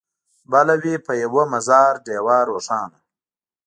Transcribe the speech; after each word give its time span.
بله 0.51 0.73
وي 0.81 0.93
په 1.05 1.13
یوه 1.23 1.43
مزار 1.53 1.93
ډېوه 2.05 2.37
روښانه 2.49 2.99